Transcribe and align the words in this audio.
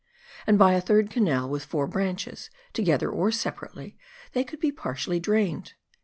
And 0.47 0.57
by 0.57 0.73
a 0.73 0.81
third 0.81 1.11
canal 1.11 1.47
with 1.47 1.63
four 1.63 1.85
branches, 1.85 2.49
to 2.73 2.81
gether 2.81 3.07
or 3.11 3.31
separately, 3.31 3.99
they 4.33 4.43
could 4.43 4.59
be 4.59 4.71
partially 4.71 5.19
drained. 5.19 5.75